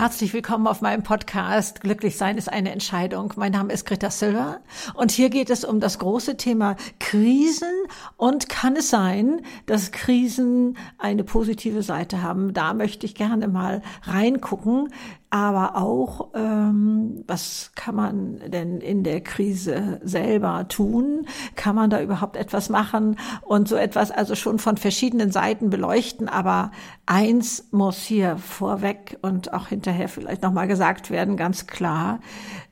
[0.00, 3.34] Herzlich willkommen auf meinem Podcast Glücklich sein ist eine Entscheidung.
[3.36, 4.62] Mein Name ist Greta Silver
[4.94, 7.68] und hier geht es um das große Thema Krisen
[8.16, 12.54] und kann es sein, dass Krisen eine positive Seite haben.
[12.54, 14.88] Da möchte ich gerne mal reingucken,
[15.30, 21.26] aber auch, ähm, was kann man denn in der Krise selber tun?
[21.54, 26.28] Kann man da überhaupt etwas machen und so etwas also schon von verschiedenen Seiten beleuchten?
[26.28, 26.72] Aber
[27.06, 32.18] eins muss hier vorweg und auch hinterher vielleicht nochmal gesagt werden, ganz klar,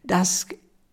[0.03, 0.49] dass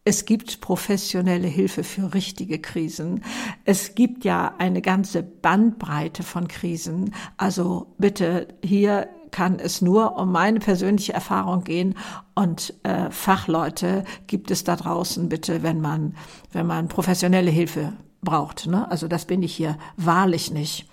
[0.08, 3.23] es gibt professionelle Hilfe für richtige Krisen.
[3.64, 7.16] Es gibt ja eine ganze Bandbreite von Krisen.
[7.38, 11.95] Also bitte hier kann es nur um meine persönliche Erfahrung gehen
[12.35, 16.16] und äh, Fachleute gibt es da draußen bitte, wenn man
[16.53, 18.67] wenn man professionelle Hilfe braucht.
[18.67, 18.89] Ne?
[18.89, 20.88] Also das bin ich hier wahrlich nicht.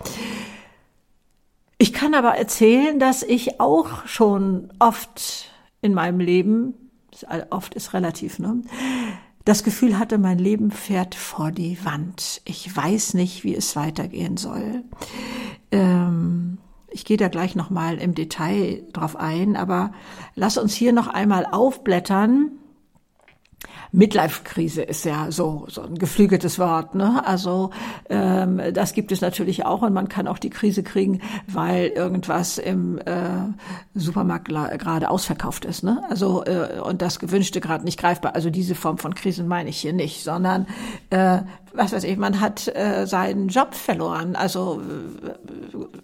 [1.79, 5.47] Ich kann aber erzählen, dass ich auch schon oft
[5.81, 6.75] in meinem Leben,
[7.51, 8.61] oft ist relativ, ne,
[9.45, 12.43] das Gefühl hatte, mein Leben fährt vor die Wand.
[12.45, 14.83] Ich weiß nicht, wie es weitergehen soll.
[15.71, 16.59] Ähm,
[16.93, 19.93] ich gehe da gleich noch mal im Detail drauf ein, aber
[20.35, 22.53] lass uns hier noch einmal aufblättern
[23.93, 26.95] Midlife-Krise ist ja so, so ein geflügeltes Wort.
[26.95, 27.25] Ne?
[27.27, 27.71] Also
[28.09, 32.57] ähm, das gibt es natürlich auch und man kann auch die Krise kriegen, weil irgendwas
[32.57, 33.53] im äh,
[33.95, 35.85] Supermarkt gerade ausverkauft ist.
[35.85, 36.03] Ne?
[36.09, 38.35] Also äh, und das Gewünschte gerade nicht greifbar.
[38.35, 40.67] Also diese Form von Krisen meine ich hier nicht, sondern
[41.11, 41.41] äh,
[41.75, 44.37] was weiß ich, man hat äh, seinen Job verloren.
[44.37, 44.81] Also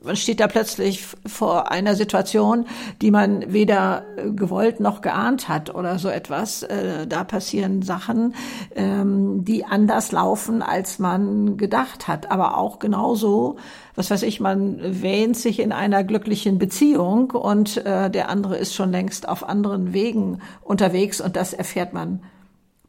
[0.03, 2.67] man steht da plötzlich vor einer Situation,
[3.03, 6.63] die man weder gewollt noch geahnt hat oder so etwas.
[6.63, 8.35] Äh, da passieren Sachen,
[8.75, 12.31] ähm, die anders laufen, als man gedacht hat.
[12.31, 13.57] Aber auch genauso,
[13.95, 18.75] was weiß ich, man wähnt sich in einer glücklichen Beziehung und äh, der andere ist
[18.75, 22.23] schon längst auf anderen Wegen unterwegs und das erfährt man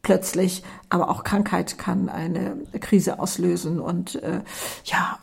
[0.02, 0.62] plötzlich.
[0.88, 4.40] Aber auch Krankheit kann eine Krise auslösen und äh,
[4.84, 5.18] ja,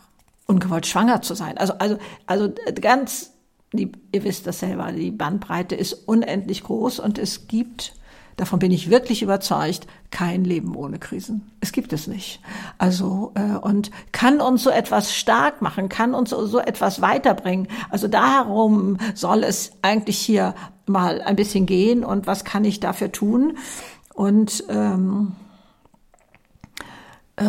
[0.46, 1.58] ungewollt schwanger zu sein.
[1.58, 3.34] Also, also, also ganz,
[3.74, 7.94] die, ihr wisst das selber, die Bandbreite ist unendlich groß und es gibt
[8.38, 11.52] davon bin ich wirklich überzeugt, kein Leben ohne Krisen.
[11.60, 12.40] Es gibt es nicht.
[12.78, 17.68] Also äh, und kann uns so etwas stark machen, kann uns so, so etwas weiterbringen.
[17.90, 20.54] Also darum soll es eigentlich hier
[20.86, 23.58] mal ein bisschen gehen und was kann ich dafür tun?
[24.14, 25.36] Und ähm,
[27.36, 27.46] äh,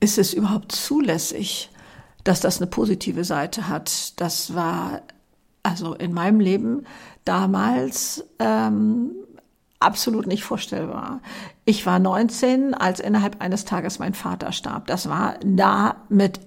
[0.00, 1.70] ist es überhaupt zulässig,
[2.24, 4.20] dass das eine positive Seite hat?
[4.20, 5.00] Das war
[5.62, 6.84] also in meinem Leben
[7.24, 9.12] damals ähm,
[9.80, 11.20] absolut nicht vorstellbar.
[11.64, 14.86] Ich war 19, als innerhalb eines Tages mein Vater starb.
[14.86, 16.40] Das war da mit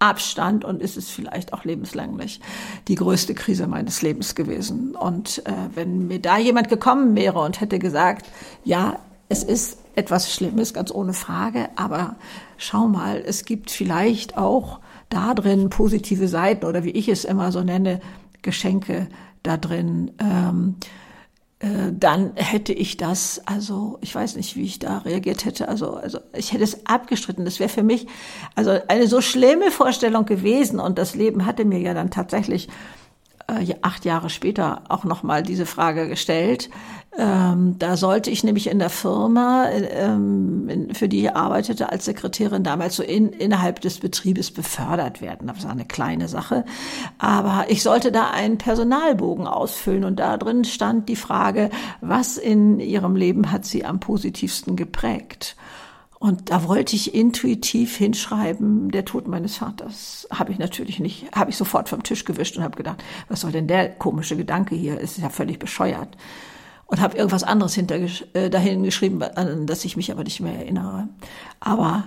[0.00, 2.40] Abstand und ist es vielleicht auch lebenslänglich
[2.86, 4.94] die größte Krise meines Lebens gewesen.
[4.94, 8.26] Und äh, wenn mir da jemand gekommen wäre und hätte gesagt,
[8.64, 12.16] ja, es ist etwas Schlimmes, ganz ohne Frage, aber
[12.56, 17.50] schau mal, es gibt vielleicht auch da drin positive Seiten oder wie ich es immer
[17.50, 18.00] so nenne,
[18.42, 19.08] Geschenke
[19.42, 20.12] da drin.
[20.20, 20.86] Ähm, äh,
[21.60, 25.68] dann hätte ich das, also ich weiß nicht, wie ich da reagiert hätte.
[25.68, 27.44] Also, also ich hätte es abgestritten.
[27.44, 28.06] Das wäre für mich
[28.54, 30.78] also eine so schlimme Vorstellung gewesen.
[30.78, 32.68] Und das Leben hatte mir ja dann tatsächlich
[33.48, 36.70] äh, acht Jahre später auch nochmal diese Frage gestellt.
[37.16, 42.62] Ähm, da sollte ich nämlich in der Firma, ähm, für die ich arbeitete als Sekretärin,
[42.62, 45.48] damals so in, innerhalb des Betriebes befördert werden.
[45.48, 46.64] Das war eine kleine Sache.
[47.18, 51.70] Aber ich sollte da einen Personalbogen ausfüllen und da drin stand die Frage,
[52.00, 55.56] was in ihrem Leben hat sie am positivsten geprägt?
[56.18, 60.26] Und da wollte ich intuitiv hinschreiben, der Tod meines Vaters.
[60.30, 63.52] Habe ich natürlich nicht, habe ich sofort vom Tisch gewischt und habe gedacht, was soll
[63.52, 64.98] denn der komische Gedanke hier?
[64.98, 66.16] Ist ja völlig bescheuert.
[66.86, 67.96] Und habe irgendwas anderes hinter,
[68.32, 71.08] äh, dahin geschrieben, an das ich mich aber nicht mehr erinnere.
[71.60, 72.04] Aber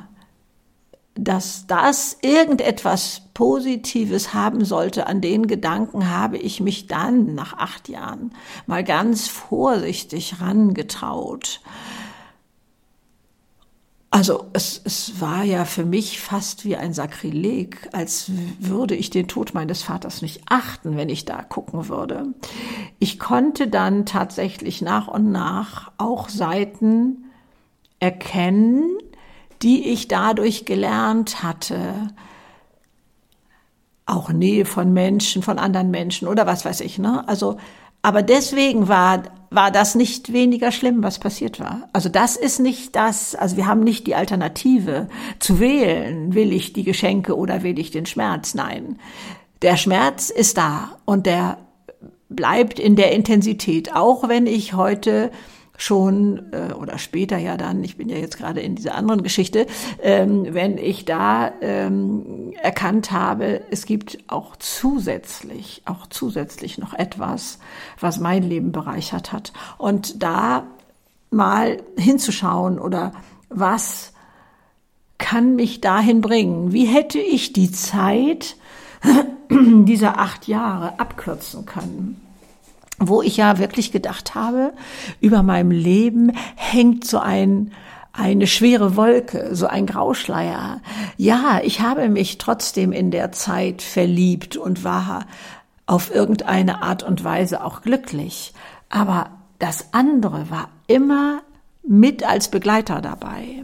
[1.15, 7.89] dass das irgendetwas Positives haben sollte, an den Gedanken habe ich mich dann nach acht
[7.89, 8.33] Jahren
[8.65, 11.61] mal ganz vorsichtig rangetraut.
[14.13, 18.29] Also es, es war ja für mich fast wie ein Sakrileg, als
[18.59, 22.27] würde ich den Tod meines Vaters nicht achten, wenn ich da gucken würde.
[22.99, 27.23] Ich konnte dann tatsächlich nach und nach auch Seiten
[28.01, 28.97] erkennen,
[29.61, 32.09] die ich dadurch gelernt hatte.
[34.05, 37.25] Auch Nähe von Menschen, von anderen Menschen oder was weiß ich, ne?
[37.29, 37.55] Also,
[38.01, 41.89] aber deswegen war war das nicht weniger schlimm, was passiert war.
[41.91, 45.09] Also das ist nicht das, also wir haben nicht die Alternative
[45.39, 48.53] zu wählen, will ich die Geschenke oder will ich den Schmerz?
[48.55, 48.97] Nein.
[49.61, 51.57] Der Schmerz ist da und der
[52.29, 55.31] bleibt in der Intensität, auch wenn ich heute
[55.81, 59.65] schon äh, oder später ja dann, ich bin ja jetzt gerade in dieser anderen Geschichte,
[60.01, 67.57] ähm, wenn ich da ähm, erkannt habe, es gibt auch zusätzlich, auch zusätzlich noch etwas,
[67.99, 69.53] was mein Leben bereichert hat.
[69.79, 70.67] Und da
[71.31, 73.13] mal hinzuschauen oder
[73.49, 74.13] was
[75.17, 76.73] kann mich dahin bringen?
[76.73, 78.55] Wie hätte ich die Zeit
[79.49, 82.21] dieser acht Jahre abkürzen können?
[83.01, 84.73] Wo ich ja wirklich gedacht habe,
[85.19, 87.71] über meinem Leben hängt so ein
[88.13, 90.81] eine schwere Wolke, so ein Grauschleier.
[91.15, 95.25] Ja, ich habe mich trotzdem in der Zeit verliebt und war
[95.85, 98.53] auf irgendeine Art und Weise auch glücklich.
[98.89, 101.41] Aber das andere war immer
[101.83, 103.63] mit als Begleiter dabei.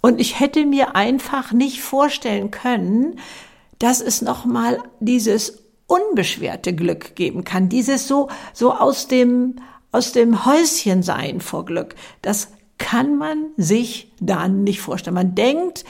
[0.00, 3.18] Und ich hätte mir einfach nicht vorstellen können,
[3.78, 9.56] dass es nochmal dieses unbeschwerte Glück geben kann, dieses so, so aus dem,
[9.90, 15.14] aus dem Häuschen sein vor Glück, das kann man sich dann nicht vorstellen.
[15.14, 15.84] Man denkt,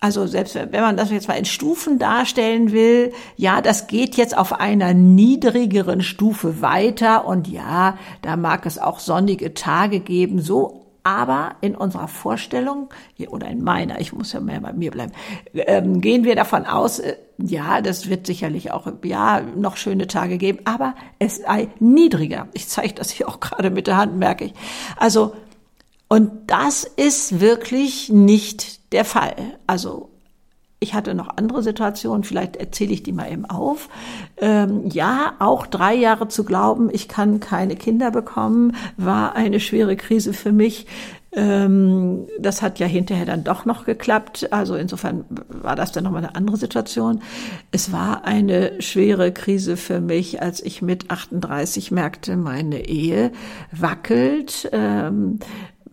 [0.00, 4.36] also selbst wenn man das jetzt mal in Stufen darstellen will, ja, das geht jetzt
[4.36, 7.26] auf einer niedrigeren Stufe weiter.
[7.26, 12.88] Und ja, da mag es auch sonnige Tage geben, so aber in unserer Vorstellung,
[13.28, 15.12] oder in meiner, ich muss ja mehr bei mir bleiben,
[15.54, 20.38] ähm, gehen wir davon aus, äh, ja, das wird sicherlich auch, ja, noch schöne Tage
[20.38, 22.48] geben, aber es sei niedriger.
[22.52, 24.54] Ich zeige das hier auch gerade mit der Hand, merke ich.
[24.96, 25.34] Also,
[26.08, 29.36] und das ist wirklich nicht der Fall.
[29.66, 30.09] Also,
[30.80, 33.90] ich hatte noch andere Situationen, vielleicht erzähle ich die mal eben auf.
[34.38, 39.96] Ähm, ja, auch drei Jahre zu glauben, ich kann keine Kinder bekommen, war eine schwere
[39.96, 40.86] Krise für mich.
[41.32, 44.48] Ähm, das hat ja hinterher dann doch noch geklappt.
[44.52, 47.22] Also insofern war das dann nochmal eine andere Situation.
[47.70, 53.32] Es war eine schwere Krise für mich, als ich mit 38 merkte, meine Ehe
[53.70, 54.68] wackelt.
[54.72, 55.38] Ähm,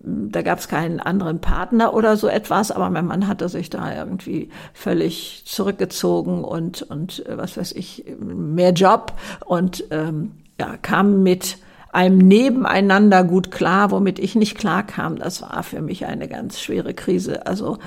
[0.07, 3.94] da gab es keinen anderen Partner oder so etwas, aber mein Mann hatte sich da
[3.94, 9.13] irgendwie völlig zurückgezogen und und äh, was weiß ich mehr Job
[9.45, 11.57] und ähm, ja kam mit
[11.92, 15.18] einem Nebeneinander gut klar, womit ich nicht klar kam.
[15.18, 17.48] Das war für mich eine ganz schwere Krise.
[17.48, 17.80] Also,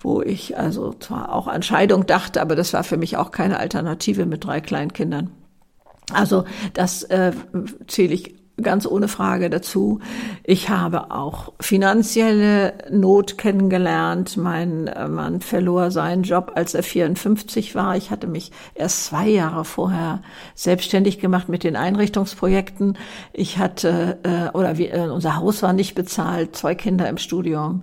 [0.00, 3.58] wo ich also zwar auch an Scheidung dachte, aber das war für mich auch keine
[3.58, 5.30] Alternative mit drei kleinen Kindern.
[6.12, 7.32] Also, das äh,
[7.86, 10.00] zähle ich ganz ohne Frage dazu.
[10.42, 14.36] Ich habe auch finanzielle Not kennengelernt.
[14.36, 17.96] Mein äh, Mann verlor seinen Job, als er 54 war.
[17.96, 20.22] Ich hatte mich erst zwei Jahre vorher
[20.54, 22.96] selbstständig gemacht mit den Einrichtungsprojekten.
[23.32, 27.82] Ich hatte, äh, oder wir, äh, unser Haus war nicht bezahlt, zwei Kinder im Studium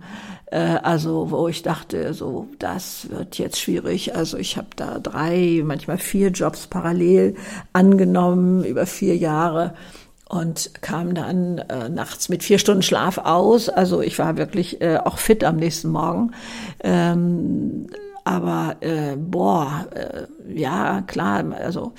[0.84, 4.16] also wo ich dachte, so das wird jetzt schwierig.
[4.16, 7.34] Also ich habe da drei, manchmal vier Jobs parallel
[7.74, 9.74] angenommen über vier Jahre
[10.34, 13.70] und kam dann äh, nachts mit vier Stunden Schlaf aus.
[13.70, 16.32] Also ich war wirklich äh, auch fit am nächsten Morgen.
[16.84, 17.86] Ähm,
[18.24, 21.94] aber äh, boah, äh, ja klar, also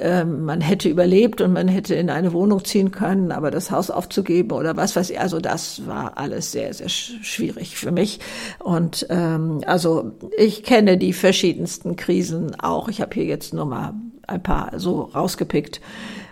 [0.00, 3.90] äh, man hätte überlebt und man hätte in eine Wohnung ziehen können, aber das Haus
[3.90, 8.18] aufzugeben oder was weiß ich, also das war alles sehr, sehr schwierig für mich.
[8.58, 12.88] Und ähm, also ich kenne die verschiedensten Krisen auch.
[12.88, 13.94] Ich habe hier jetzt nur mal
[14.26, 15.80] ein paar so rausgepickt.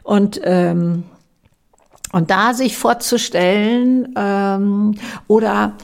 [0.02, 1.04] Und ähm,
[2.12, 4.94] und da sich vorzustellen ähm,
[5.26, 5.74] oder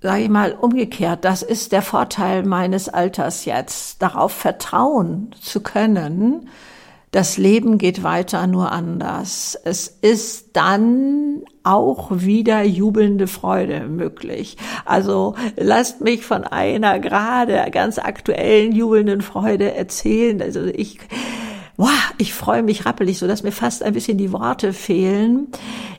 [0.00, 6.48] sage ich mal umgekehrt, das ist der Vorteil meines Alters jetzt, darauf vertrauen zu können,
[7.10, 9.58] das Leben geht weiter nur anders.
[9.64, 14.58] Es ist dann auch wieder jubelnde Freude möglich.
[14.84, 20.42] Also lasst mich von einer gerade ganz aktuellen jubelnden Freude erzählen.
[20.42, 20.98] Also ich
[21.78, 25.46] wow, ich freue mich rappelig, so dass mir fast ein bisschen die Worte fehlen.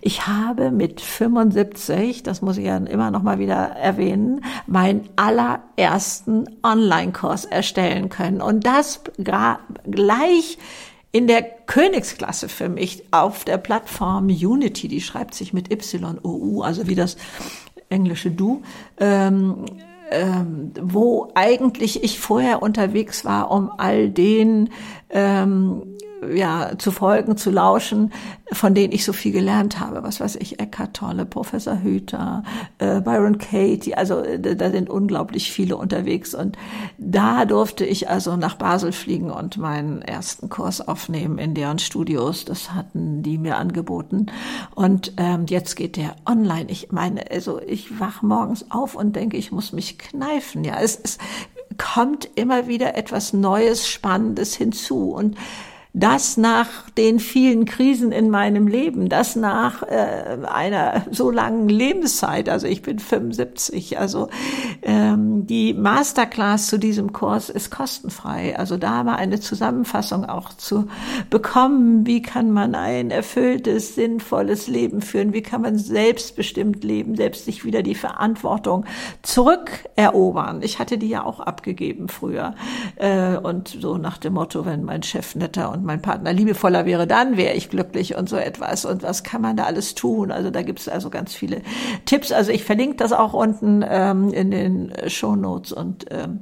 [0.02, 6.46] Ich habe mit 75, das muss ich ja immer noch mal wieder erwähnen, meinen allerersten
[6.64, 10.58] Online-Kurs erstellen können und das gleich
[11.12, 16.88] in der Königsklasse für mich auf der Plattform Unity, die schreibt sich mit Y-O-U, also
[16.88, 17.16] wie das
[17.88, 18.64] englische Du.
[19.00, 19.66] Ähm,
[20.12, 24.70] ähm, wo eigentlich ich vorher unterwegs war, um all den
[25.10, 25.98] ähm,
[26.34, 28.12] ja, zu folgen, zu lauschen,
[28.52, 30.04] von denen ich so viel gelernt habe.
[30.04, 32.44] Was weiß ich, Eckhart Tolle, Professor Hüter,
[32.80, 36.34] äh, Byron Katie, also äh, da sind unglaublich viele unterwegs.
[36.34, 36.58] Und
[36.98, 42.46] da durfte ich also nach Basel fliegen und meinen ersten Kurs aufnehmen in deren Studios.
[42.46, 44.28] Das hatten die mir angeboten.
[44.76, 46.70] Und ähm, jetzt geht der online.
[46.70, 50.64] Ich meine, also ich wach morgens auf und denke, ich muss mich kneifen.
[50.64, 51.18] Ja, es, es
[51.78, 55.12] kommt immer wieder etwas Neues, Spannendes hinzu.
[55.12, 55.38] Und
[55.94, 62.48] das nach den vielen Krisen in meinem Leben, das nach äh, einer so langen Lebenszeit,
[62.48, 64.30] also ich bin 75, also
[64.84, 68.56] ähm, die Masterclass zu diesem Kurs ist kostenfrei.
[68.56, 70.88] Also da war eine Zusammenfassung auch zu
[71.32, 77.46] bekommen, wie kann man ein erfülltes, sinnvolles Leben führen, wie kann man selbstbestimmt leben, selbst
[77.46, 78.86] sich wieder die Verantwortung
[79.24, 80.62] zurückerobern.
[80.62, 82.54] Ich hatte die ja auch abgegeben früher.
[82.98, 87.08] Äh, und so nach dem Motto, wenn mein Chef netter und mein Partner liebevoller wäre,
[87.08, 88.86] dann wäre ich glücklich und so etwas.
[88.86, 90.32] Und was kann man da alles tun?
[90.32, 91.62] Also da gibt es also ganz viele
[92.06, 92.32] Tipps.
[92.32, 96.42] Also ich verlinke das auch unten ähm, in den Show Notes und ähm,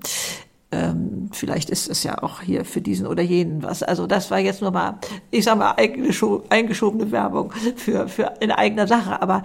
[0.71, 3.83] ähm, vielleicht ist es ja auch hier für diesen oder jenen was.
[3.83, 4.99] Also das war jetzt nur mal,
[5.31, 9.21] ich sag mal, eingeschobene Werbung für, für in eigener Sache.
[9.21, 9.43] Aber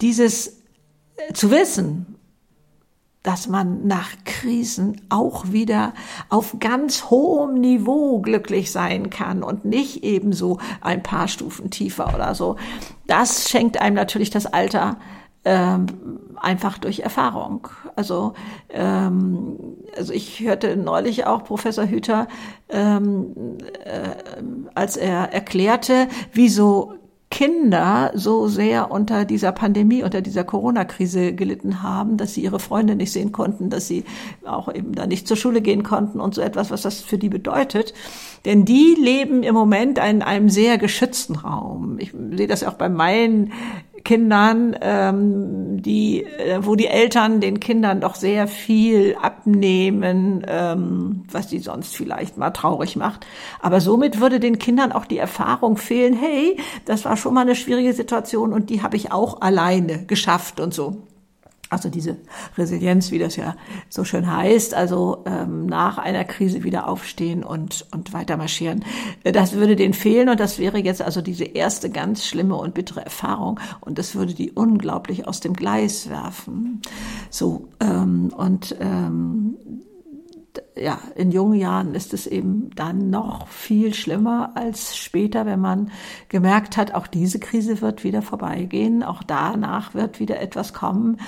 [0.00, 0.62] dieses
[1.16, 2.16] äh, zu wissen,
[3.24, 5.94] dass man nach Krisen auch wieder
[6.28, 12.34] auf ganz hohem Niveau glücklich sein kann und nicht ebenso ein paar Stufen tiefer oder
[12.34, 12.56] so.
[13.06, 14.98] Das schenkt einem natürlich das Alter
[15.46, 15.86] ähm,
[16.36, 17.68] einfach durch Erfahrung.
[17.96, 18.34] Also,
[18.70, 19.56] ähm,
[19.96, 22.28] also ich hörte neulich auch Professor Hüter,
[22.68, 24.10] ähm, äh,
[24.74, 26.94] als er erklärte, wieso
[27.34, 32.94] Kinder so sehr unter dieser Pandemie, unter dieser Corona-Krise gelitten haben, dass sie ihre Freunde
[32.94, 34.04] nicht sehen konnten, dass sie
[34.44, 37.28] auch eben da nicht zur Schule gehen konnten und so etwas, was das für die
[37.28, 37.92] bedeutet.
[38.44, 41.96] Denn die leben im Moment in einem sehr geschützten Raum.
[41.98, 43.52] Ich sehe das auch bei meinen
[44.04, 51.48] Kindern, ähm, die, äh, wo die Eltern den Kindern doch sehr viel abnehmen, ähm, was
[51.48, 53.26] die sonst vielleicht mal traurig macht.
[53.60, 57.56] Aber somit würde den Kindern auch die Erfahrung fehlen, hey, das war schon mal eine
[57.56, 61.02] schwierige Situation und die habe ich auch alleine geschafft und so.
[61.74, 62.16] Also diese
[62.56, 63.56] Resilienz, wie das ja
[63.88, 68.84] so schön heißt, also ähm, nach einer Krise wieder aufstehen und, und weiter marschieren.
[69.24, 72.74] Äh, das würde denen fehlen und das wäre jetzt also diese erste ganz schlimme und
[72.74, 76.80] bittere Erfahrung und das würde die unglaublich aus dem Gleis werfen.
[77.30, 79.56] So ähm, und ähm,
[80.76, 85.90] ja, in jungen Jahren ist es eben dann noch viel schlimmer als später, wenn man
[86.28, 91.18] gemerkt hat, auch diese Krise wird wieder vorbeigehen, auch danach wird wieder etwas kommen.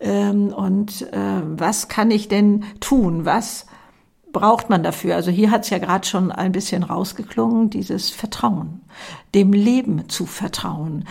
[0.00, 3.24] Ähm, und äh, was kann ich denn tun?
[3.24, 3.66] Was
[4.32, 5.14] braucht man dafür?
[5.14, 8.82] Also hier hat es ja gerade schon ein bisschen rausgeklungen, dieses Vertrauen,
[9.34, 11.06] dem Leben zu vertrauen,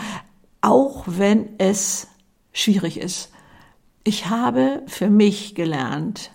[0.60, 2.08] auch wenn es
[2.52, 3.32] schwierig ist.
[4.04, 6.30] Ich habe für mich gelernt,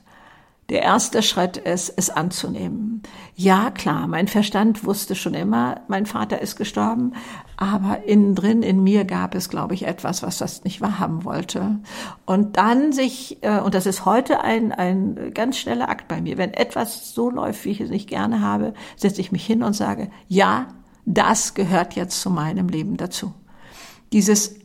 [0.72, 3.04] der erste Schritt ist, es anzunehmen.
[3.36, 7.13] Ja, klar, mein Verstand wusste schon immer, mein Vater ist gestorben,
[7.58, 11.82] aber innen drin in mir gab es, glaube ich, etwas, was das nicht wahrhaben wollte.
[12.25, 16.38] Und dann sich, äh, und das ist heute ein, ein ganz schneller Akt bei mir,
[16.38, 19.74] wenn etwas so läuft, wie ich es nicht gerne habe, setze ich mich hin und
[19.74, 20.68] sage, ja,
[21.06, 23.34] das gehört jetzt zu meinem Leben dazu.
[24.13, 24.61] Dieses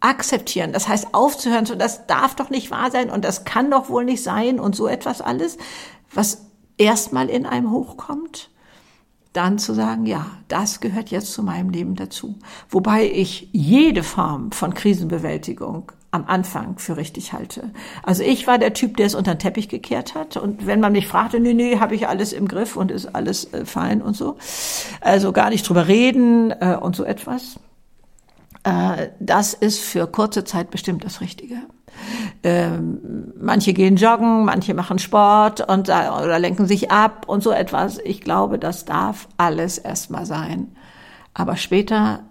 [0.00, 0.72] akzeptieren.
[0.72, 4.04] Das heißt, aufzuhören, so das darf doch nicht wahr sein und das kann doch wohl
[4.04, 5.58] nicht sein und so etwas alles,
[6.12, 6.46] was
[6.78, 8.50] erstmal in einem hochkommt,
[9.32, 12.34] dann zu sagen, ja, das gehört jetzt zu meinem Leben dazu.
[12.68, 17.70] Wobei ich jede Form von Krisenbewältigung am Anfang für richtig halte.
[18.02, 20.36] Also ich war der Typ, der es unter den Teppich gekehrt hat.
[20.36, 23.52] Und wenn man mich fragte, nee, nee, habe ich alles im Griff und ist alles
[23.52, 24.36] äh, fein und so.
[25.00, 27.60] Also gar nicht drüber reden äh, und so etwas
[28.62, 31.56] das ist für kurze Zeit bestimmt das Richtige.
[32.42, 37.98] Ähm, manche gehen joggen, manche machen Sport und oder lenken sich ab und so etwas.
[37.98, 40.68] Ich glaube, das darf alles erstmal sein.
[41.34, 42.24] Aber später,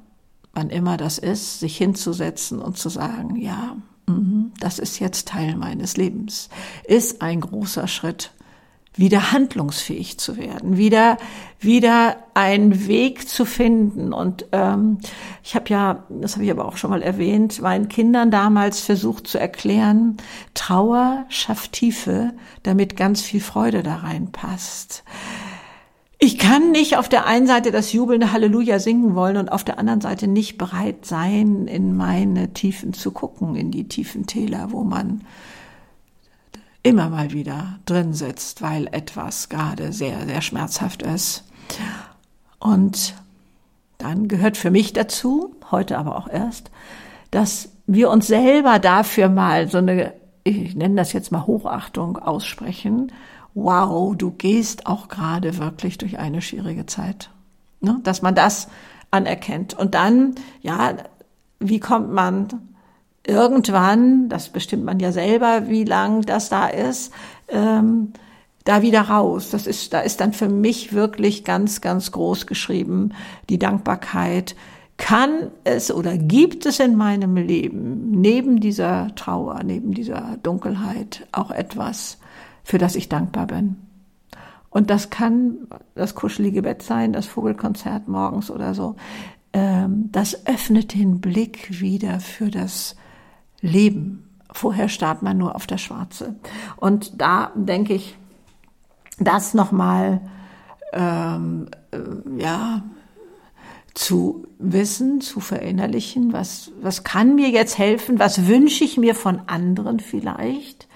[0.53, 5.55] wann immer das ist, sich hinzusetzen und zu sagen, ja, mhm, das ist jetzt Teil
[5.55, 6.50] meines Lebens,
[6.86, 8.31] ist ein großer Schritt
[8.96, 11.17] wieder handlungsfähig zu werden, wieder
[11.60, 14.13] wieder einen Weg zu finden.
[14.13, 15.00] Und ähm,
[15.43, 19.27] ich habe ja, das habe ich aber auch schon mal erwähnt, meinen Kindern damals versucht
[19.27, 20.17] zu erklären,
[20.53, 25.03] Trauer schafft Tiefe, damit ganz viel Freude da reinpasst.
[26.22, 29.79] Ich kann nicht auf der einen Seite das jubelnde Halleluja singen wollen und auf der
[29.79, 34.84] anderen Seite nicht bereit sein, in meine Tiefen zu gucken, in die tiefen Täler, wo
[34.84, 35.22] man
[36.83, 41.43] immer mal wieder drin sitzt, weil etwas gerade sehr, sehr schmerzhaft ist.
[42.59, 43.15] Und
[43.98, 46.71] dann gehört für mich dazu, heute aber auch erst,
[47.31, 53.12] dass wir uns selber dafür mal so eine, ich nenne das jetzt mal Hochachtung aussprechen.
[53.53, 57.29] Wow, du gehst auch gerade wirklich durch eine schwierige Zeit.
[57.81, 58.00] Ne?
[58.03, 58.67] Dass man das
[59.12, 59.74] anerkennt.
[59.74, 60.93] Und dann, ja,
[61.59, 62.48] wie kommt man
[63.25, 67.13] irgendwann, das bestimmt man ja selber, wie lang das da ist,
[67.47, 68.13] ähm,
[68.65, 69.49] da wieder raus.
[69.49, 73.13] Das ist, da ist dann für mich wirklich ganz, ganz groß geschrieben,
[73.49, 74.55] die Dankbarkeit.
[74.97, 81.51] Kann es oder gibt es in meinem Leben neben dieser Trauer, neben dieser Dunkelheit auch
[81.51, 82.17] etwas,
[82.63, 83.77] für das ich dankbar bin?
[84.69, 88.97] Und das kann das kuschelige Bett sein, das Vogelkonzert morgens oder so.
[89.53, 92.95] Ähm, das öffnet den Blick wieder für das
[93.62, 94.25] Leben.
[94.51, 96.36] Vorher starrt man nur auf das Schwarze.
[96.78, 98.18] Und da denke ich,
[99.20, 100.22] das nochmal
[100.94, 102.84] ähm, äh, ja
[103.94, 109.42] zu wissen, zu verinnerlichen, was was kann mir jetzt helfen, was wünsche ich mir von
[109.48, 110.88] anderen vielleicht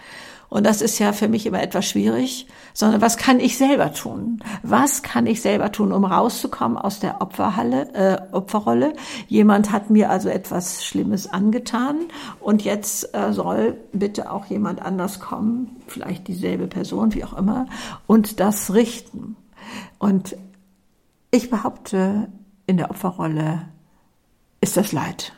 [0.53, 2.45] und das ist ja für mich immer etwas schwierig,
[2.75, 4.39] sondern was kann ich selber tun?
[4.61, 8.93] Was kann ich selber tun, um rauszukommen aus der Opferhalle, äh, Opferrolle?
[9.27, 12.01] Jemand hat mir also etwas Schlimmes angetan
[12.39, 17.65] und jetzt äh, soll bitte auch jemand anders kommen, vielleicht dieselbe Person, wie auch immer,
[18.05, 19.35] und das richten.
[19.97, 20.37] Und
[21.31, 22.27] ich behaupte,
[22.67, 23.69] in der Opferrolle
[24.61, 25.33] ist das Leid.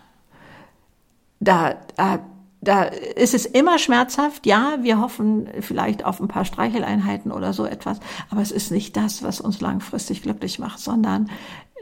[1.39, 2.19] Da, da
[2.65, 4.45] da ist es immer schmerzhaft.
[4.45, 8.98] Ja, wir hoffen vielleicht auf ein paar Streicheleinheiten oder so etwas, aber es ist nicht
[8.98, 11.29] das, was uns langfristig glücklich macht, sondern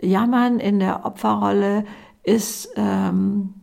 [0.02, 1.86] Jammern in der Opferrolle
[2.24, 3.54] ist ähm,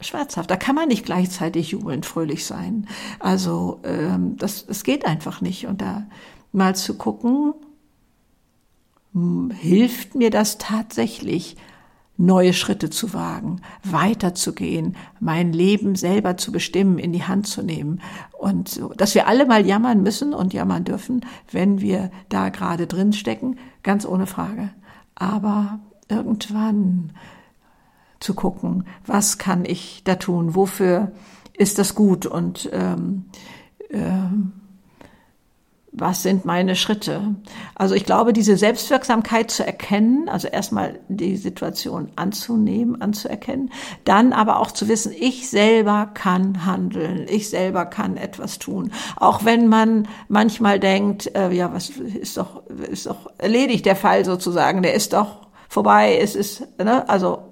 [0.00, 0.50] schmerzhaft.
[0.50, 2.86] Da kann man nicht gleichzeitig jubelnd fröhlich sein.
[3.18, 5.66] Also ähm, das, das geht einfach nicht.
[5.66, 6.06] Und da
[6.52, 7.54] mal zu gucken,
[9.12, 11.56] hm, hilft mir das tatsächlich,
[12.18, 18.02] neue Schritte zu wagen, weiterzugehen, mein Leben selber zu bestimmen, in die Hand zu nehmen.
[18.32, 22.86] Und so, dass wir alle mal jammern müssen und jammern dürfen, wenn wir da gerade
[22.86, 24.70] drin stecken, ganz ohne Frage.
[25.14, 27.12] Aber irgendwann
[28.18, 31.12] zu gucken, was kann ich da tun, wofür
[31.56, 33.26] ist das gut und ähm,
[33.90, 34.52] ähm,
[36.00, 37.34] was sind meine Schritte?
[37.74, 43.70] Also ich glaube, diese Selbstwirksamkeit zu erkennen, also erstmal die Situation anzunehmen, anzuerkennen,
[44.04, 48.92] dann aber auch zu wissen, ich selber kann handeln, ich selber kann etwas tun.
[49.16, 54.24] Auch wenn man manchmal denkt, äh, ja, was ist doch, ist doch erledigt der Fall
[54.24, 57.47] sozusagen, der ist doch vorbei, es ist, ne, also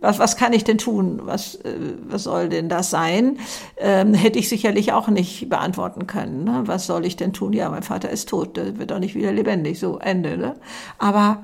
[0.00, 1.20] was, was kann ich denn tun?
[1.24, 1.74] Was, äh,
[2.08, 3.38] was soll denn das sein?
[3.76, 6.44] Ähm, hätte ich sicherlich auch nicht beantworten können.
[6.44, 6.62] Ne?
[6.66, 7.52] Was soll ich denn tun?
[7.52, 10.38] Ja, mein Vater ist tot, der wird doch nicht wieder lebendig, so Ende.
[10.38, 10.54] Ne?
[10.98, 11.42] Aber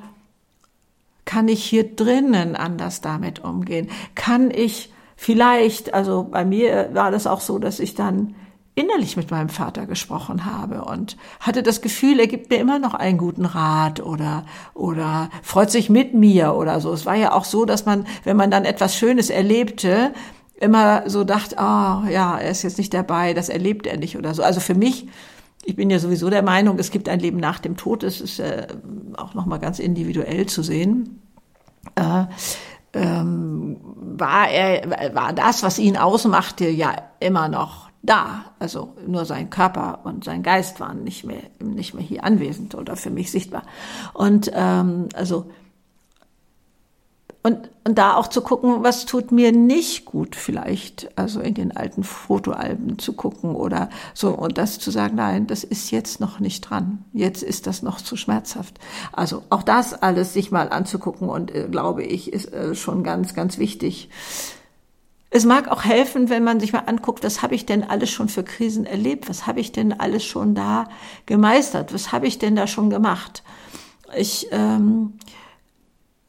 [1.24, 3.90] kann ich hier drinnen anders damit umgehen?
[4.14, 8.34] Kann ich vielleicht, also bei mir war das auch so, dass ich dann
[8.74, 12.94] innerlich mit meinem Vater gesprochen habe und hatte das Gefühl, er gibt mir immer noch
[12.94, 16.92] einen guten Rat oder, oder freut sich mit mir oder so.
[16.92, 20.12] Es war ja auch so, dass man, wenn man dann etwas Schönes erlebte,
[20.56, 24.16] immer so dachte, ah, oh, ja, er ist jetzt nicht dabei, das erlebt er nicht
[24.16, 24.42] oder so.
[24.42, 25.06] Also für mich,
[25.64, 28.02] ich bin ja sowieso der Meinung, es gibt ein Leben nach dem Tod.
[28.02, 28.66] Es ist äh,
[29.16, 31.22] auch nochmal ganz individuell zu sehen.
[31.94, 32.24] Äh,
[32.92, 38.44] ähm, war er, war das, was ihn ausmachte, ja immer noch da.
[38.58, 42.96] Also nur sein Körper und sein Geist waren nicht mehr, nicht mehr hier anwesend oder
[42.96, 43.62] für mich sichtbar.
[44.12, 45.46] Und ähm, also
[47.46, 51.76] und, und da auch zu gucken, was tut mir nicht gut vielleicht, also in den
[51.76, 56.40] alten Fotoalben zu gucken oder so und das zu sagen, nein, das ist jetzt noch
[56.40, 58.78] nicht dran, jetzt ist das noch zu schmerzhaft.
[59.12, 63.34] Also auch das alles sich mal anzugucken und äh, glaube ich, ist äh, schon ganz,
[63.34, 64.08] ganz wichtig.
[65.36, 68.28] Es mag auch helfen, wenn man sich mal anguckt, was habe ich denn alles schon
[68.28, 69.28] für Krisen erlebt?
[69.28, 70.88] Was habe ich denn alles schon da
[71.26, 71.92] gemeistert?
[71.92, 73.42] Was habe ich denn da schon gemacht?
[74.16, 75.14] Ich ähm,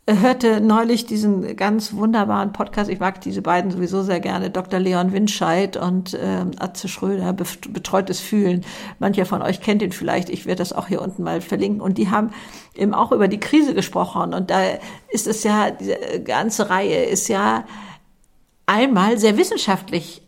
[0.10, 2.90] hörte neulich diesen ganz wunderbaren Podcast.
[2.90, 4.50] Ich mag diese beiden sowieso sehr gerne.
[4.50, 4.80] Dr.
[4.80, 8.66] Leon Winscheid und ähm, Atze Schröder, Betreutes Fühlen.
[8.98, 10.30] Mancher von euch kennt ihn vielleicht.
[10.30, 11.80] Ich werde das auch hier unten mal verlinken.
[11.80, 12.32] Und die haben
[12.74, 14.34] eben auch über die Krise gesprochen.
[14.34, 14.62] Und da
[15.10, 17.66] ist es ja, diese ganze Reihe ist ja
[18.66, 20.22] einmal sehr wissenschaftlich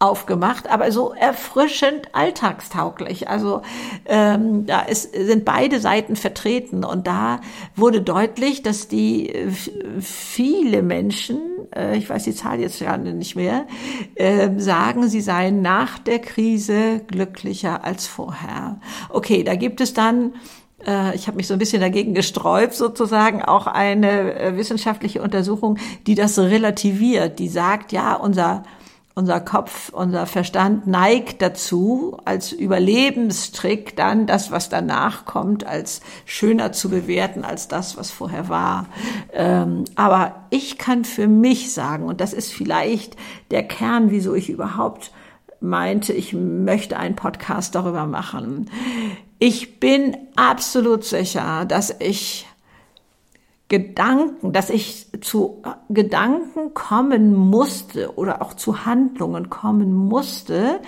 [0.00, 3.28] aufgemacht, aber so erfrischend alltagstauglich.
[3.28, 3.62] Also
[4.06, 7.40] ähm, da ist, sind beide Seiten vertreten und da
[7.74, 9.50] wurde deutlich, dass die äh,
[10.00, 11.38] viele Menschen,
[11.74, 13.66] äh, ich weiß die Zahl jetzt gerade nicht mehr,
[14.16, 18.80] äh, sagen, sie seien nach der Krise glücklicher als vorher.
[19.08, 20.34] Okay, da gibt es dann
[21.14, 26.14] ich habe mich so ein bisschen dagegen gesträubt, sozusagen auch eine äh, wissenschaftliche Untersuchung, die
[26.14, 28.64] das relativiert, die sagt, ja, unser
[29.16, 36.72] unser Kopf, unser Verstand neigt dazu, als Überlebenstrick dann das, was danach kommt, als schöner
[36.72, 38.86] zu bewerten als das, was vorher war.
[39.32, 43.16] Ähm, aber ich kann für mich sagen, und das ist vielleicht
[43.52, 45.12] der Kern, wieso ich überhaupt
[45.60, 48.68] meinte, ich möchte einen Podcast darüber machen
[49.46, 52.46] Ich bin absolut sicher, dass ich
[53.68, 60.80] Gedanken, dass ich zu Gedanken kommen musste oder auch zu Handlungen kommen musste,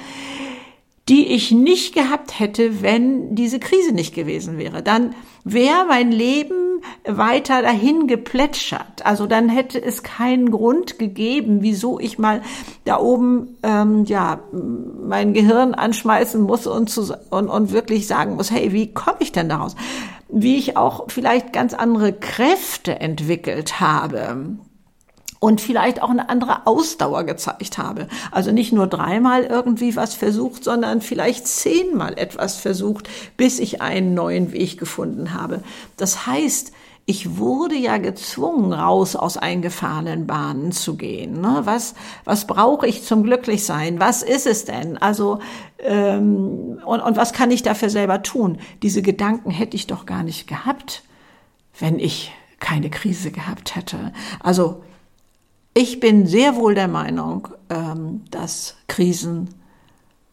[1.06, 4.82] die ich nicht gehabt hätte, wenn diese Krise nicht gewesen wäre.
[4.82, 5.14] Dann
[5.48, 9.06] wäre mein Leben weiter dahin geplätschert.
[9.06, 12.42] Also dann hätte es keinen Grund gegeben, wieso ich mal
[12.84, 18.50] da oben ähm, ja mein Gehirn anschmeißen muss und, zu, und, und wirklich sagen muss,
[18.50, 19.76] hey, wie komme ich denn daraus?
[20.28, 24.58] Wie ich auch vielleicht ganz andere Kräfte entwickelt habe
[25.40, 28.08] und vielleicht auch eine andere Ausdauer gezeigt habe.
[28.30, 34.14] Also nicht nur dreimal irgendwie was versucht, sondern vielleicht zehnmal etwas versucht, bis ich einen
[34.14, 35.62] neuen Weg gefunden habe.
[35.96, 36.72] Das heißt,
[37.08, 41.40] ich wurde ja gezwungen, raus aus eingefahrenen Bahnen zu gehen.
[41.40, 41.60] Ne?
[41.62, 41.94] Was,
[42.24, 44.00] was brauche ich zum Glücklichsein?
[44.00, 44.98] Was ist es denn?
[44.98, 45.38] Also
[45.78, 48.58] ähm, und, und was kann ich dafür selber tun?
[48.82, 51.04] Diese Gedanken hätte ich doch gar nicht gehabt,
[51.78, 54.12] wenn ich keine Krise gehabt hätte.
[54.40, 54.82] Also
[55.76, 59.50] ich bin sehr wohl der Meinung, ähm, dass Krisen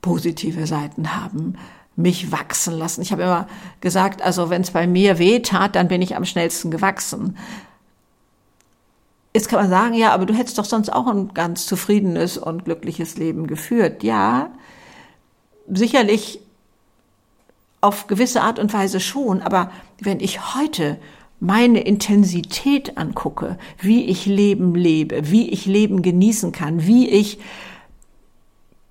[0.02, 1.56] positive Seiten haben,
[1.98, 3.02] mich wachsen lassen.
[3.02, 3.48] Ich habe immer
[3.82, 7.38] gesagt, also wenn es bei mir weh tat, dann bin ich am schnellsten gewachsen.
[9.34, 12.64] Jetzt kann man sagen, ja, aber du hättest doch sonst auch ein ganz zufriedenes und
[12.64, 14.02] glückliches Leben geführt.
[14.02, 14.50] Ja,
[15.68, 16.40] sicherlich
[17.82, 20.98] auf gewisse Art und Weise schon, aber wenn ich heute
[21.44, 27.38] meine Intensität angucke, wie ich Leben lebe, wie ich Leben genießen kann, wie ich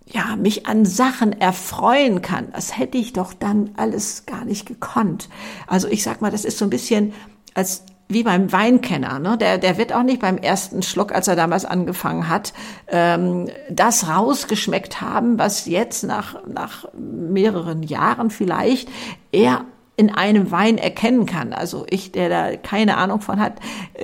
[0.05, 5.31] ja, mich an Sachen erfreuen kann, das hätte ich doch dann alles gar nicht gekonnt.
[5.67, 7.15] Also ich sag mal, das ist so ein bisschen
[7.55, 9.38] als wie beim Weinkenner, ne?
[9.38, 12.53] der, der wird auch nicht beim ersten Schluck, als er damals angefangen hat,
[12.88, 18.91] ähm, das rausgeschmeckt haben, was jetzt nach, nach mehreren Jahren vielleicht
[19.31, 19.65] er
[20.03, 21.53] in einem Wein erkennen kann.
[21.53, 23.53] Also ich, der da keine Ahnung von hat,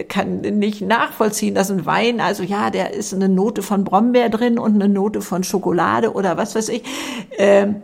[0.08, 4.60] kann nicht nachvollziehen, dass ein Wein, also ja, der ist eine Note von Brombeer drin
[4.60, 6.84] und eine Note von Schokolade oder was weiß ich.
[7.36, 7.82] Ähm,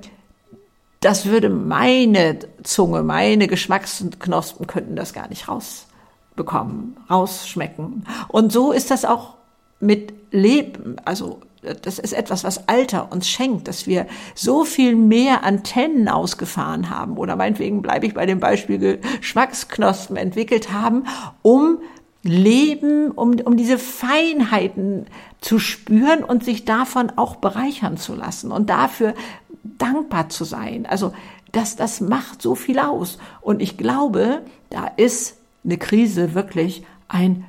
[1.00, 8.06] das würde meine Zunge, meine Geschmacksknospen könnten das gar nicht rausbekommen, rausschmecken.
[8.28, 9.34] Und so ist das auch
[9.80, 10.98] mit Leben.
[11.04, 11.40] Also
[11.82, 17.16] das ist etwas, was Alter uns schenkt, dass wir so viel mehr Antennen ausgefahren haben
[17.16, 21.04] oder meinetwegen bleibe ich bei dem Beispiel Geschmacksknospen entwickelt haben,
[21.42, 21.78] um
[22.22, 25.06] Leben, um, um diese Feinheiten
[25.40, 29.14] zu spüren und sich davon auch bereichern zu lassen und dafür
[29.62, 30.86] dankbar zu sein.
[30.86, 31.12] Also
[31.52, 33.18] das, das macht so viel aus.
[33.40, 37.44] Und ich glaube, da ist eine Krise wirklich ein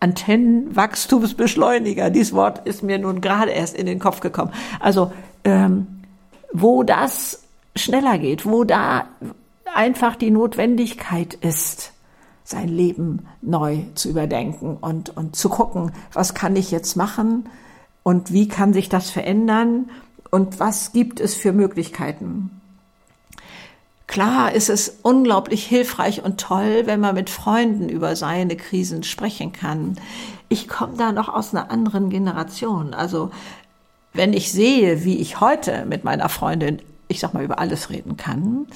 [0.00, 2.10] Antennenwachstumsbeschleuniger.
[2.10, 4.52] Dieses Wort ist mir nun gerade erst in den Kopf gekommen.
[4.80, 5.12] Also
[5.44, 5.86] ähm,
[6.52, 7.44] wo das
[7.76, 9.06] schneller geht, wo da
[9.74, 11.92] einfach die Notwendigkeit ist,
[12.42, 17.48] sein Leben neu zu überdenken und, und zu gucken, was kann ich jetzt machen
[18.02, 19.90] und wie kann sich das verändern
[20.30, 22.59] und was gibt es für Möglichkeiten.
[24.10, 29.52] Klar ist es unglaublich hilfreich und toll, wenn man mit Freunden über seine Krisen sprechen
[29.52, 30.00] kann.
[30.48, 32.92] Ich komme da noch aus einer anderen Generation.
[32.92, 33.30] Also
[34.12, 38.16] wenn ich sehe, wie ich heute mit meiner Freundin, ich sag mal, über alles reden
[38.16, 38.66] kann,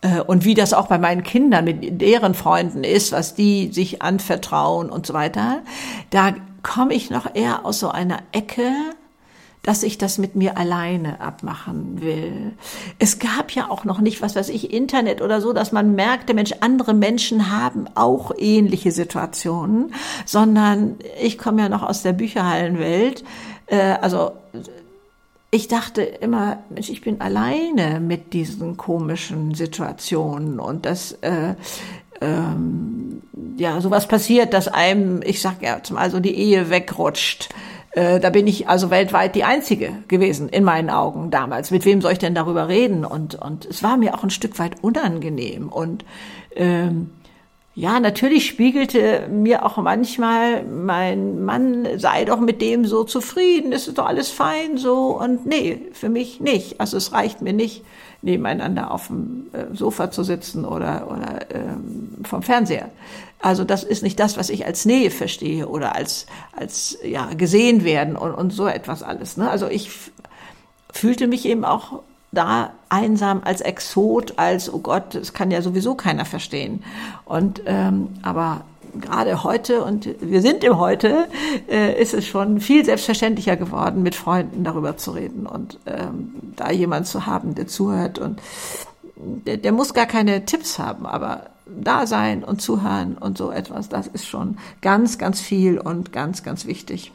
[0.00, 4.00] äh, und wie das auch bei meinen Kindern mit deren Freunden ist, was die sich
[4.00, 5.60] anvertrauen und so weiter,
[6.08, 8.72] da komme ich noch eher aus so einer Ecke,
[9.62, 12.52] dass ich das mit mir alleine abmachen will.
[12.98, 16.32] Es gab ja auch noch nicht, was weiß ich, Internet oder so, dass man merkte,
[16.32, 19.94] Mensch, andere Menschen haben auch ähnliche Situationen,
[20.24, 23.22] sondern ich komme ja noch aus der Bücherhallenwelt.
[23.66, 24.32] Äh, also
[25.50, 31.54] ich dachte immer, Mensch, ich bin alleine mit diesen komischen Situationen und das äh,
[32.20, 33.22] ähm,
[33.56, 37.48] ja sowas passiert, dass einem, ich sag ja, zum also die Ehe wegrutscht
[37.92, 41.70] äh, da bin ich also weltweit die Einzige gewesen, in meinen Augen damals.
[41.70, 43.04] Mit wem soll ich denn darüber reden?
[43.04, 45.68] Und, und es war mir auch ein Stück weit unangenehm.
[45.68, 46.04] Und
[46.54, 47.10] ähm,
[47.74, 53.96] ja, natürlich spiegelte mir auch manchmal mein Mann, sei doch mit dem so zufrieden, ist
[53.96, 55.18] doch alles fein so.
[55.18, 56.80] Und nee, für mich nicht.
[56.80, 57.84] Also es reicht mir nicht,
[58.22, 62.90] nebeneinander auf dem äh, Sofa zu sitzen oder, oder ähm, vom Fernseher.
[63.40, 67.84] Also das ist nicht das, was ich als Nähe verstehe oder als, als ja, gesehen
[67.84, 69.36] werden und, und so etwas alles.
[69.36, 69.50] Ne?
[69.50, 69.90] Also ich
[70.92, 72.02] fühlte mich eben auch
[72.32, 76.84] da einsam als Exot, als, oh Gott, das kann ja sowieso keiner verstehen.
[77.24, 78.62] Und ähm, aber
[79.00, 81.28] gerade heute, und wir sind im Heute,
[81.68, 86.70] äh, ist es schon viel selbstverständlicher geworden, mit Freunden darüber zu reden und ähm, da
[86.70, 88.40] jemand zu haben, der zuhört und
[89.16, 93.88] der, der muss gar keine Tipps haben, aber da sein und zuhören und so etwas,
[93.88, 97.12] das ist schon ganz, ganz viel und ganz, ganz wichtig.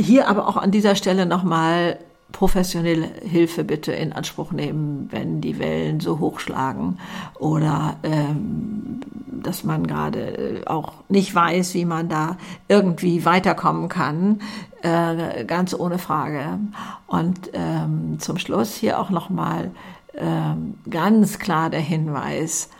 [0.00, 1.98] Hier aber auch an dieser Stelle nochmal
[2.32, 6.98] professionelle Hilfe bitte in Anspruch nehmen, wenn die Wellen so hochschlagen
[7.38, 9.00] oder ähm,
[9.42, 12.36] dass man gerade auch nicht weiß, wie man da
[12.68, 14.40] irgendwie weiterkommen kann,
[14.82, 16.58] äh, ganz ohne Frage.
[17.06, 19.70] Und ähm, zum Schluss hier auch nochmal
[20.14, 22.70] ähm, ganz klar der Hinweis,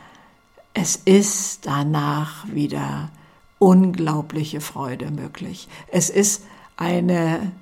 [0.75, 3.11] es ist danach wieder
[3.59, 5.69] unglaubliche Freude möglich.
[5.89, 6.45] Es ist
[6.77, 7.53] eine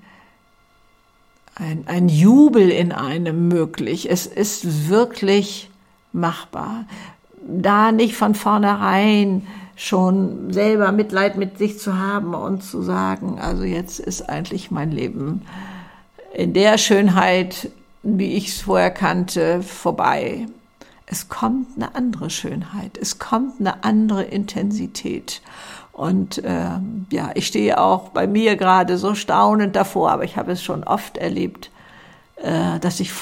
[1.60, 4.10] ein, ein Jubel in einem möglich.
[4.10, 5.70] Es ist wirklich
[6.12, 6.86] machbar.
[7.46, 9.46] Da nicht von vornherein
[9.76, 14.90] schon selber Mitleid mit sich zu haben und zu sagen, also jetzt ist eigentlich mein
[14.90, 15.42] Leben
[16.34, 17.70] in der Schönheit,
[18.02, 20.46] wie ich es vorher kannte, vorbei.
[21.06, 25.40] Es kommt eine andere Schönheit, es kommt eine andere Intensität.
[26.00, 30.52] Und ähm, ja, ich stehe auch bei mir gerade so staunend davor, aber ich habe
[30.52, 31.70] es schon oft erlebt,
[32.36, 33.12] äh, dass ich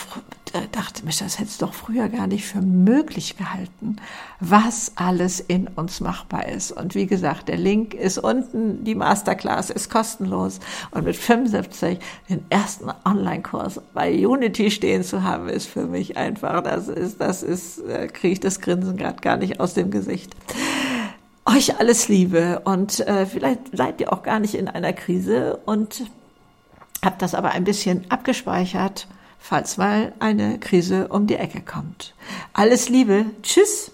[0.70, 3.96] dachte, Mensch, das hättest du doch früher gar nicht für möglich gehalten,
[4.38, 6.70] was alles in uns machbar ist.
[6.70, 10.60] Und wie gesagt, der Link ist unten, die Masterclass ist kostenlos.
[10.92, 11.98] Und mit 75
[12.30, 17.42] den ersten Online-Kurs bei Unity stehen zu haben, ist für mich einfach, das ist, das
[17.42, 20.30] ist, äh, kriege ich das Grinsen gerade gar nicht aus dem Gesicht
[21.48, 26.04] euch alles Liebe und äh, vielleicht seid ihr auch gar nicht in einer Krise und
[27.04, 29.06] habt das aber ein bisschen abgespeichert,
[29.38, 32.14] falls mal eine Krise um die Ecke kommt.
[32.52, 33.92] Alles Liebe, tschüss.